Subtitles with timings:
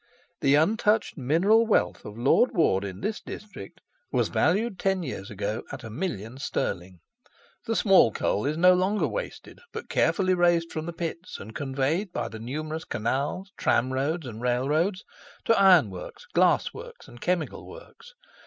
[0.39, 3.81] The untouched mineral wealth of Lord Ward in this district
[4.11, 7.01] was valued, ten years ago, at a million sterling.
[7.67, 12.11] The small coal is no longer wasted, but carefully raised from the pits and conveyed
[12.11, 15.03] by the numerous canals, tram roads, and railroads,
[15.45, 18.15] to iron works, glass works, and chemical works.